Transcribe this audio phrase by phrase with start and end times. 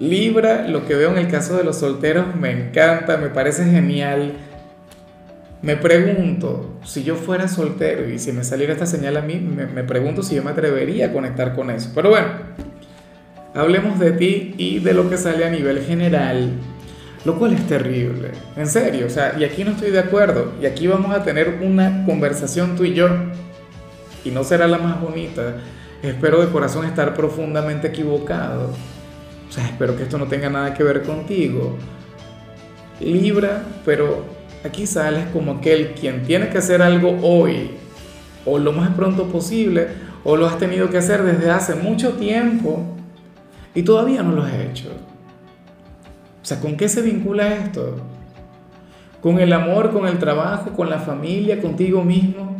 [0.00, 4.32] Libra, lo que veo en el caso de los solteros me encanta, me parece genial.
[5.60, 9.84] Me pregunto, si yo fuera soltero y si me saliera esta señal a mí, me,
[9.84, 11.90] pregunto si yo me atrevería a conectar con eso.
[11.94, 12.28] Pero bueno,
[13.54, 16.52] hablemos de ti y de lo que sale a nivel general,
[17.26, 20.64] lo cual es terrible, en serio, o sea, y aquí no estoy de acuerdo, y
[20.64, 23.08] aquí vamos a tener una conversación tú y yo,
[24.24, 25.56] y no será la más bonita,
[26.02, 28.70] espero de corazón estar profundamente equivocado.
[29.50, 31.76] O sea, espero que esto no tenga nada que ver contigo.
[33.00, 34.24] Libra, pero
[34.64, 37.72] aquí sales como aquel quien tiene que hacer algo hoy
[38.46, 39.88] o lo más pronto posible
[40.22, 42.84] o lo has tenido que hacer desde hace mucho tiempo
[43.74, 44.90] y todavía no lo has hecho.
[46.40, 47.96] O sea, ¿con qué se vincula esto?
[49.20, 52.56] ¿Con el amor, con el trabajo, con la familia, contigo mismo?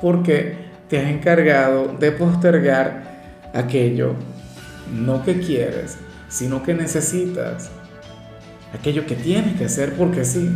[0.00, 0.58] Porque
[0.88, 4.14] te has encargado de postergar aquello
[4.92, 7.70] no que quieres, sino que necesitas.
[8.72, 10.50] Aquello que tienes que hacer porque sí.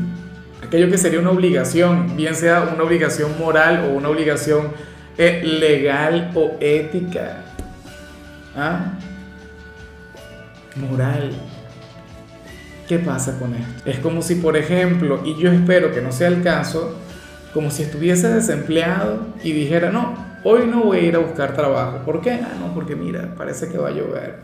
[0.66, 4.72] Aquello que sería una obligación, bien sea una obligación moral o una obligación
[5.16, 7.44] eh, legal o ética.
[8.56, 8.98] ¿Ah?
[10.76, 11.32] Moral.
[12.88, 13.88] ¿Qué pasa con esto?
[13.88, 16.96] Es como si, por ejemplo, y yo espero que no sea el caso,
[17.52, 21.98] como si estuviese desempleado y dijera, no, hoy no voy a ir a buscar trabajo.
[22.05, 22.33] ¿Por qué?
[22.33, 24.36] Ah, no, porque mira, parece que va a llover.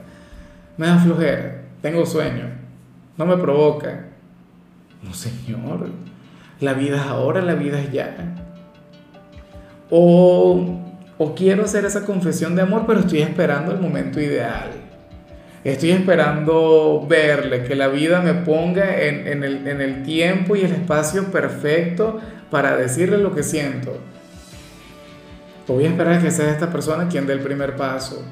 [0.76, 2.48] Me da flojera, tengo sueño,
[3.16, 4.06] no me provoca.
[5.02, 5.88] No, señor,
[6.60, 8.16] la vida es ahora, la vida es ya.
[9.90, 10.80] O,
[11.18, 14.70] o quiero hacer esa confesión de amor, pero estoy esperando el momento ideal.
[15.64, 22.20] Estoy esperando verle, que la vida me ponga en, el tiempo y el espacio perfecto
[22.50, 23.98] para decirle lo que siento.
[25.66, 28.22] Voy a esperar que sea esta persona quien dé el primer paso.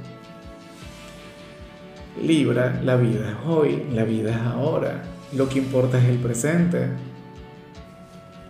[2.22, 5.02] Libra, la vida es hoy, la vida es ahora.
[5.32, 6.88] Lo que importa es el presente.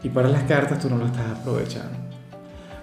[0.03, 1.97] Y para las cartas tú no lo estás aprovechando.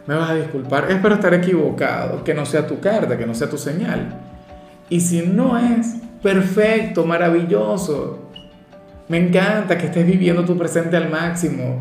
[0.08, 3.50] Me vas a disculpar, espero estar equivocado, que no sea tu carta, que no sea
[3.50, 4.22] tu señal.
[4.90, 8.32] Y si no es, perfecto, maravilloso.
[9.10, 11.78] Me encanta que estés viviendo tu presente al máximo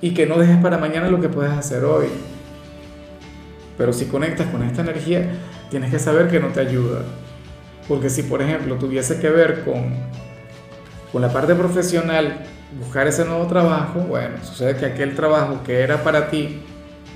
[0.00, 2.06] y que no dejes para mañana lo que puedes hacer hoy.
[3.80, 5.26] Pero si conectas con esta energía,
[5.70, 7.00] tienes que saber que no te ayuda.
[7.88, 9.94] Porque si, por ejemplo, tuviese que ver con,
[11.10, 12.42] con la parte profesional,
[12.78, 16.60] buscar ese nuevo trabajo, bueno, sucede que aquel trabajo que era para ti,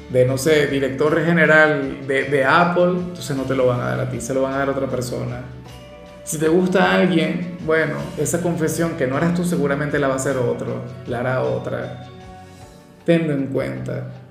[0.09, 4.01] de, no sé, director general de, de Apple, entonces no te lo van a dar
[4.01, 5.43] a ti, se lo van a dar a otra persona.
[6.23, 10.15] Si te gusta a alguien, bueno, esa confesión que no eras tú seguramente la va
[10.15, 12.07] a hacer otro, la hará otra.
[13.05, 14.24] Tenlo en cuenta.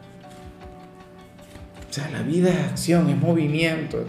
[1.94, 4.04] O sea, la vida es acción, es movimiento.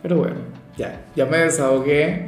[0.00, 0.36] Pero bueno,
[0.78, 2.24] ya, ya me desahogué.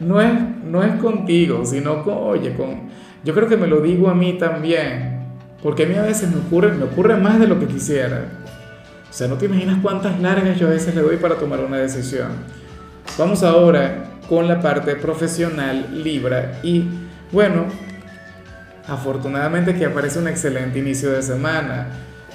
[0.00, 0.30] No es,
[0.66, 2.90] no es contigo, sino con, oye, con...
[3.24, 5.24] Yo creo que me lo digo a mí también.
[5.62, 8.26] Porque a mí a veces me ocurre, me ocurre más de lo que quisiera.
[9.08, 11.78] O sea, no te imaginas cuántas largas yo a veces le doy para tomar una
[11.78, 12.32] decisión.
[13.16, 16.60] Vamos ahora con la parte profesional Libra.
[16.62, 16.84] Y
[17.32, 17.64] bueno,
[18.86, 21.86] afortunadamente aquí aparece un excelente inicio de semana.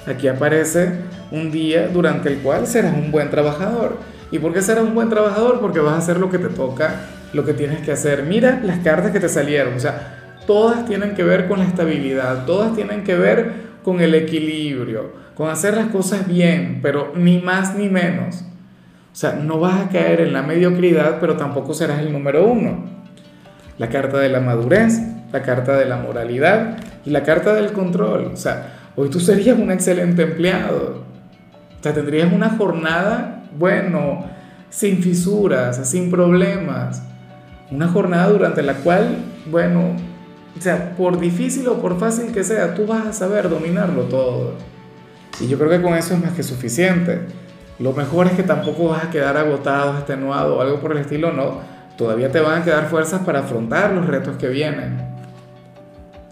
[0.06, 0.92] Aquí aparece
[1.30, 3.98] un día durante el cual serás un buen trabajador.
[4.30, 5.60] ¿Y por qué serás un buen trabajador?
[5.60, 7.00] Porque vas a hacer lo que te toca,
[7.32, 8.24] lo que tienes que hacer.
[8.24, 9.74] Mira las cartas que te salieron.
[9.74, 14.14] O sea, todas tienen que ver con la estabilidad, todas tienen que ver con el
[14.14, 18.44] equilibrio, con hacer las cosas bien, pero ni más ni menos.
[19.12, 22.84] O sea, no vas a caer en la mediocridad, pero tampoco serás el número uno.
[23.78, 25.00] La carta de la madurez,
[25.32, 28.30] la carta de la moralidad y la carta del control.
[28.32, 31.04] O sea, Hoy tú serías un excelente empleado.
[31.78, 34.26] O sea, tendrías una jornada, bueno,
[34.68, 37.02] sin fisuras, sin problemas.
[37.70, 39.16] Una jornada durante la cual,
[39.50, 39.96] bueno,
[40.56, 44.54] o sea, por difícil o por fácil que sea, tú vas a saber dominarlo todo.
[45.40, 47.20] Y yo creo que con eso es más que suficiente.
[47.78, 51.32] Lo mejor es que tampoco vas a quedar agotado, extenuado o algo por el estilo,
[51.32, 51.60] no.
[51.96, 55.00] Todavía te van a quedar fuerzas para afrontar los retos que vienen.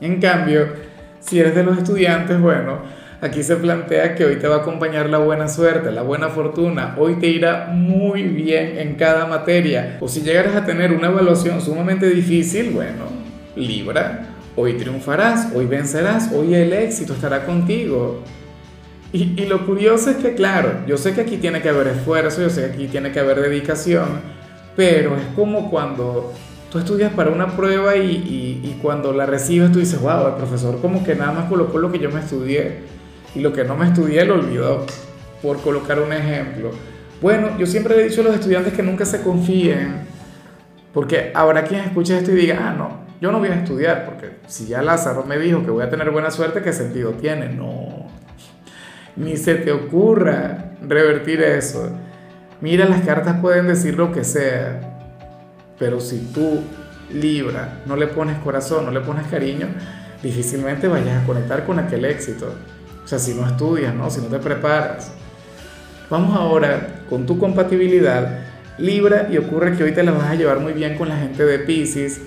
[0.00, 0.66] En cambio,
[1.20, 2.79] si eres de los estudiantes, bueno,
[3.20, 6.94] aquí se plantea que hoy te va a acompañar la buena suerte, la buena fortuna.
[6.99, 9.99] Hoy te irá muy bien en cada materia.
[10.00, 13.05] O si llegaras a tener una evaluación sumamente difícil, bueno,
[13.56, 14.26] Libra,
[14.56, 18.23] hoy triunfarás, hoy vencerás, hoy el éxito estará contigo.
[19.11, 22.50] Y, lo curioso es que, claro, yo sé que aquí tiene que haber esfuerzo, yo
[22.50, 24.21] sé que aquí tiene que haber dedicación,
[24.76, 26.35] pero es como cuando
[26.70, 30.81] tú estudias para una prueba y, y, cuando la recibes tú dices, wow, el profesor
[30.81, 32.81] como que nada más colocó lo que yo me estudié
[33.35, 34.87] y lo que no me estudié lo olvidó,
[35.43, 36.70] por colocar un ejemplo.
[37.20, 40.06] Bueno, yo siempre he dicho a los estudiantes que nunca se confíen,
[40.93, 44.37] porque habrá quien escuche esto y diga, ah, no, yo no voy a estudiar, porque
[44.47, 47.49] si ya Lázaro me dijo que voy a tener buena suerte, ¿qué sentido tiene?
[47.49, 48.06] No,
[49.17, 51.91] ni se te ocurra revertir eso.
[52.61, 54.98] Mira, las cartas pueden decir lo que sea,
[55.78, 56.60] pero si tú,
[57.12, 59.69] Libra, no le pones corazón, no le pones cariño,
[60.22, 62.52] difícilmente vayas a conectar con aquel éxito.
[63.04, 64.10] O sea, si no estudias, ¿no?
[64.10, 65.12] Si no te preparas.
[66.10, 68.48] Vamos ahora con tu compatibilidad
[68.78, 71.44] Libra y ocurre que hoy te la vas a llevar muy bien con la gente
[71.44, 72.20] de Pisces.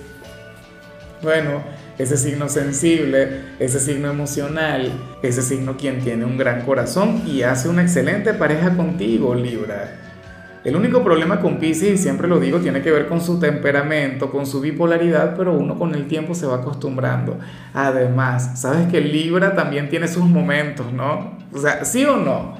[1.22, 1.62] Bueno,
[1.98, 7.70] ese signo sensible, ese signo emocional, ese signo quien tiene un gran corazón y hace
[7.70, 10.11] una excelente pareja contigo, Libra.
[10.64, 14.30] El único problema con Pisces, y siempre lo digo, tiene que ver con su temperamento,
[14.30, 17.38] con su bipolaridad, pero uno con el tiempo se va acostumbrando.
[17.74, 21.36] Además, sabes que Libra también tiene sus momentos, ¿no?
[21.52, 22.54] O sea, sí o no.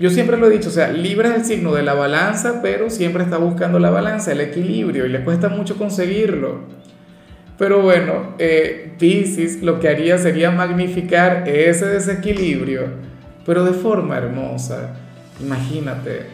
[0.00, 2.88] Yo siempre lo he dicho, o sea, Libra es el signo de la balanza, pero
[2.88, 6.62] siempre está buscando la balanza, el equilibrio, y le cuesta mucho conseguirlo.
[7.58, 12.86] Pero bueno, eh, Pisces lo que haría sería magnificar ese desequilibrio,
[13.44, 14.96] pero de forma hermosa.
[15.40, 16.26] Imagínate,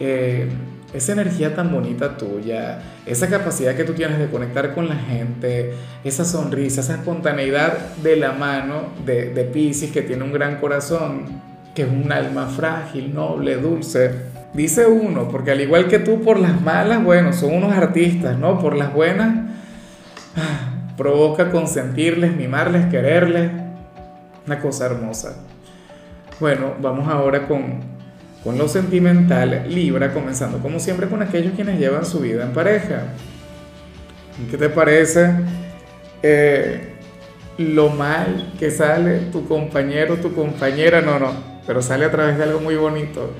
[0.00, 0.48] eh,
[0.92, 5.74] esa energía tan bonita tuya, esa capacidad que tú tienes de conectar con la gente,
[6.02, 11.48] esa sonrisa, esa espontaneidad de la mano de, de Pisces que tiene un gran corazón
[11.78, 14.10] que es un alma frágil, noble, dulce.
[14.52, 18.58] Dice uno, porque al igual que tú por las malas, bueno, son unos artistas, ¿no?
[18.58, 19.46] Por las buenas,
[20.36, 23.52] ah, provoca consentirles, mimarles, quererles.
[24.44, 25.36] Una cosa hermosa.
[26.40, 27.78] Bueno, vamos ahora con,
[28.48, 33.02] con lo sentimental, Libra, comenzando como siempre con aquellos quienes llevan su vida en pareja.
[34.50, 35.32] ¿Qué te parece
[36.22, 36.94] eh,
[37.58, 41.02] lo mal que sale tu compañero, tu compañera?
[41.02, 41.30] No, no,
[41.66, 43.34] pero sale a través de algo muy bonito.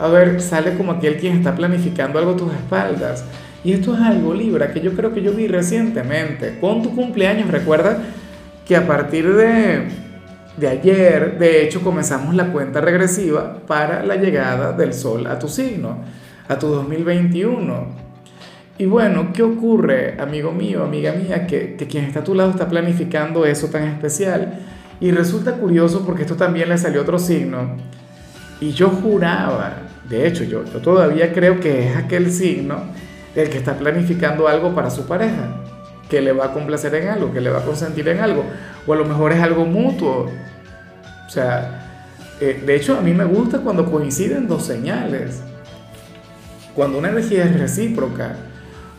[0.00, 3.24] A ver, sale como aquel quien está planificando algo a tus espaldas.
[3.62, 6.58] Y esto es algo, Libra, que yo creo que yo vi recientemente.
[6.60, 8.02] Con tu cumpleaños, recuerda
[8.66, 9.86] que a partir de,
[10.56, 15.48] de ayer, de hecho, comenzamos la cuenta regresiva para la llegada del Sol a tu
[15.48, 15.98] signo,
[16.48, 17.86] a tu 2021.
[18.78, 22.50] Y bueno, ¿qué ocurre, amigo mío, amiga mía, que, que quien está a tu lado
[22.50, 24.60] está planificando eso tan especial?
[25.00, 27.76] Y resulta curioso porque esto también le salió otro signo.
[28.60, 29.72] Y yo juraba,
[30.08, 32.76] de hecho yo, yo todavía creo que es aquel signo
[33.34, 35.61] el que está planificando algo para su pareja,
[36.12, 38.44] que le va a complacer en algo, que le va a consentir en algo,
[38.86, 40.30] o a lo mejor es algo mutuo.
[41.26, 41.88] O sea,
[42.38, 45.42] eh, de hecho a mí me gusta cuando coinciden dos señales,
[46.74, 48.36] cuando una energía es recíproca.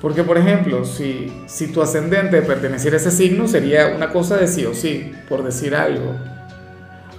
[0.01, 4.47] Porque, por ejemplo, si, si tu ascendente perteneciera a ese signo, sería una cosa de
[4.47, 6.15] sí o sí, por decir algo.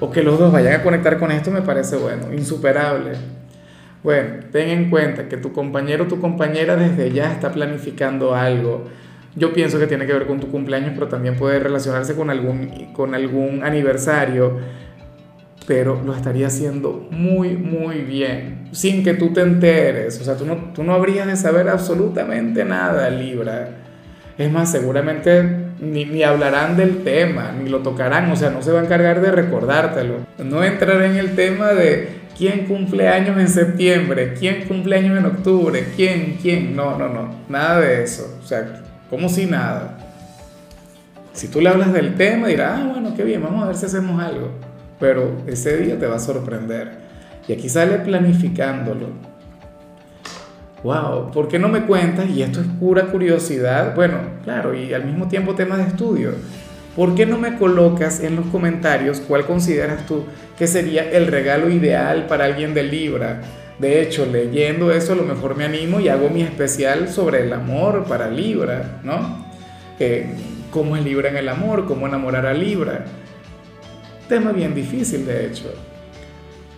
[0.00, 3.12] O que los dos vayan a conectar con esto me parece bueno, insuperable.
[4.02, 8.86] Bueno, ten en cuenta que tu compañero o tu compañera desde ya está planificando algo.
[9.36, 12.92] Yo pienso que tiene que ver con tu cumpleaños, pero también puede relacionarse con algún,
[12.92, 14.58] con algún aniversario
[15.66, 20.20] pero lo estaría haciendo muy, muy bien, sin que tú te enteres.
[20.20, 23.70] O sea, tú no, tú no habrías de saber absolutamente nada, Libra.
[24.36, 25.42] Es más, seguramente
[25.80, 29.20] ni, ni hablarán del tema, ni lo tocarán, o sea, no se va a encargar
[29.20, 30.18] de recordártelo.
[30.44, 35.26] No entrar en el tema de quién cumple años en septiembre, quién cumple años en
[35.26, 36.76] octubre, quién, quién.
[36.76, 38.38] No, no, no, nada de eso.
[38.42, 39.98] O sea, como si nada.
[41.32, 43.86] Si tú le hablas del tema, dirá, ah, bueno, qué bien, vamos a ver si
[43.86, 44.50] hacemos algo
[44.98, 46.92] pero ese día te va a sorprender.
[47.46, 49.08] Y aquí sale planificándolo.
[50.82, 52.28] Wow, ¿por qué no me cuentas?
[52.30, 53.94] Y esto es pura curiosidad.
[53.94, 56.32] Bueno, claro, y al mismo tiempo tema de estudio.
[56.96, 60.24] ¿Por qué no me colocas en los comentarios cuál consideras tú
[60.56, 63.40] que sería el regalo ideal para alguien de Libra?
[63.78, 67.52] De hecho, leyendo eso, a lo mejor me animo y hago mi especial sobre el
[67.52, 69.44] amor para Libra, ¿no?
[70.70, 71.86] ¿Cómo es Libra en el amor?
[71.86, 73.04] ¿Cómo enamorar a Libra?
[74.28, 75.72] Tema bien difícil, de hecho.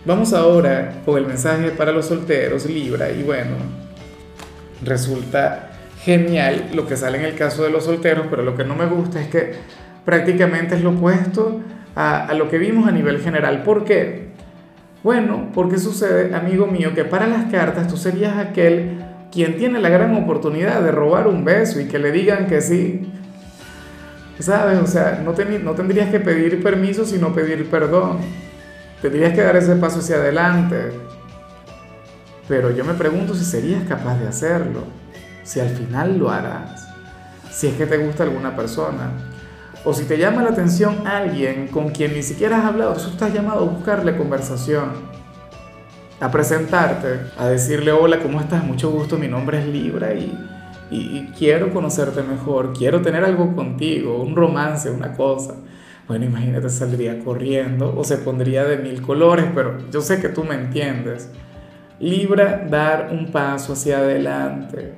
[0.05, 3.55] Vamos ahora con el mensaje para los solteros, Libra, y bueno,
[4.83, 8.75] resulta genial lo que sale en el caso de los solteros, pero lo que no
[8.75, 9.53] me gusta es que
[10.05, 11.61] prácticamente es lo opuesto
[11.95, 13.63] a, a lo que vimos a nivel general.
[13.63, 14.26] ¿Por qué?
[15.03, 18.99] Bueno, porque sucede, amigo mío, que para las cartas tú serías aquel
[19.31, 23.11] quien tiene la gran oportunidad de robar un beso y que le digan que sí.
[24.39, 24.79] ¿Sabes?
[24.79, 28.19] O sea, no, no tendrías que pedir permiso, sino pedir perdón.
[29.01, 30.91] Tendrías que dar ese paso hacia adelante.
[32.47, 34.83] Pero yo me pregunto si serías capaz de hacerlo,
[35.43, 36.87] si al final lo harás,
[37.51, 39.11] si es que te gusta alguna persona,
[39.83, 43.33] o si te llama la atención alguien con quien ni siquiera has hablado, tú estás
[43.33, 44.91] llamado a buscarle conversación,
[46.19, 48.63] a presentarte, a decirle hola, ¿cómo estás?
[48.63, 50.35] Mucho gusto, mi nombre es Libra y,
[50.89, 55.55] y, quiero conocerte mejor, quiero tener algo contigo, un romance, una cosa.
[56.07, 60.43] Bueno, imagínate, saldría corriendo o se pondría de mil colores, pero yo sé que tú
[60.43, 61.29] me entiendes.
[61.99, 64.93] Libra, dar un paso hacia adelante,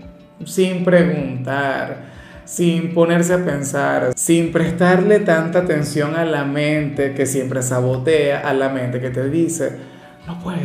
[0.46, 2.19] sin preguntar,
[2.50, 8.54] sin ponerse a pensar, sin prestarle tanta atención a la mente que siempre sabotea, a
[8.56, 9.78] la mente que te dice,
[10.26, 10.58] no puedo,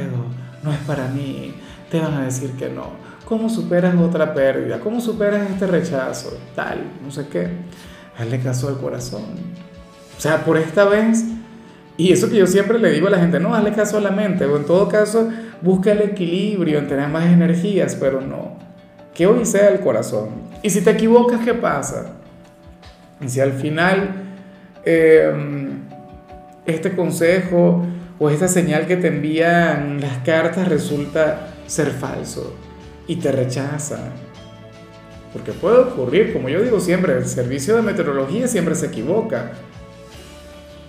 [0.63, 1.55] no es para mí,
[1.91, 4.81] te van a decir que no ¿Cómo superas otra pérdida?
[4.81, 6.39] ¿Cómo superas este rechazo?
[6.55, 7.49] Tal, no sé qué.
[8.19, 9.23] Hazle caso al corazón.
[10.17, 11.25] O sea, por esta vez,
[11.97, 14.11] y eso que yo siempre le digo a la gente, no, hazle caso a la
[14.11, 15.31] mente, o en todo caso,
[15.63, 18.64] busca el equilibrio en tener más energías, pero no.
[19.15, 20.31] Que hoy sea el corazón.
[20.63, 22.15] Y si te equivocas, ¿qué pasa?
[23.21, 24.11] Y si al final
[24.85, 25.83] em,
[26.67, 27.85] este consejo
[28.19, 32.55] o esta señal que te envían las cartas resulta ser falso
[33.07, 33.99] y te rechaza.
[35.33, 39.53] Porque puede ocurrir, como yo digo siempre, el servicio de meteorología siempre se equivoca.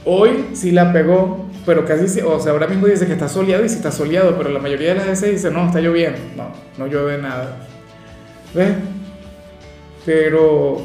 [0.05, 3.69] Hoy sí la pegó, pero casi, o sea, ahora mismo dice que está soleado y
[3.69, 6.19] sí está soleado, pero la mayoría de las veces dice, no, está lloviendo.
[6.37, 7.57] No, no llueve nada.
[8.55, 8.75] ¿Ves?
[10.05, 10.77] Pero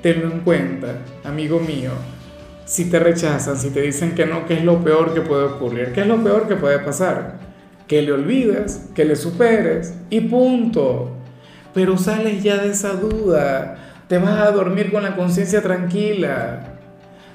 [0.00, 1.90] tenlo en cuenta, amigo mío,
[2.64, 5.92] si te rechazan, si te dicen que no, ¿qué es lo peor que puede ocurrir?
[5.92, 7.50] ¿Qué es lo peor que puede pasar?
[7.90, 11.10] que le olvides, que le superes y punto.
[11.74, 16.76] Pero sales ya de esa duda, te vas a dormir con la conciencia tranquila,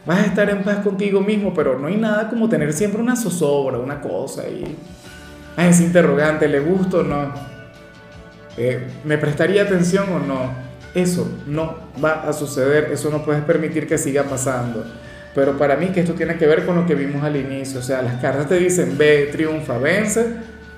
[0.05, 3.17] vas a estar en paz contigo mismo, pero no hay nada como tener siempre una
[3.17, 4.77] zozobra, una cosa y...
[5.57, 7.33] Ah, es interrogante, ¿le gusto o no?
[8.57, 10.53] Eh, ¿Me prestaría atención o no?
[10.93, 14.85] Eso no va a suceder, eso no puedes permitir que siga pasando.
[15.33, 17.83] Pero para mí que esto tiene que ver con lo que vimos al inicio, o
[17.83, 20.25] sea, las cartas te dicen ve, triunfa, vence,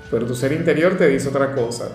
[0.10, 1.90] pero tu ser interior te dice otra cosa.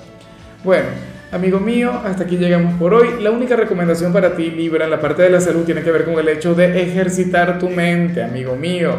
[0.62, 0.86] Bueno,
[1.32, 3.20] amigo mío, hasta aquí llegamos por hoy.
[3.20, 6.04] La única recomendación para ti, Libra, en la parte de la salud tiene que ver
[6.04, 8.94] con el hecho de ejercitar tu mente, amigo mío,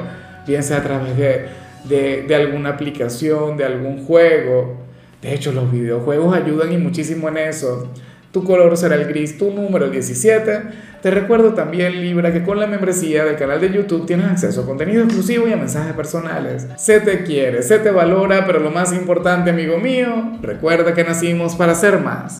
[0.45, 4.82] bien sea a través de, de alguna aplicación, de algún juego.
[5.23, 7.89] De hecho, los videojuegos ayudan y muchísimo en eso
[8.33, 10.61] tu color será el gris, tu número el 17.
[11.03, 14.65] Te recuerdo también, Libra, que con la membresía del canal de YouTube tienes acceso a
[14.65, 16.65] contenido exclusivo y a mensajes personales.
[16.75, 21.55] Se te quiere, se te valora, pero lo más importante, amigo mío, recuerda que nacimos
[21.55, 22.31] para ser más.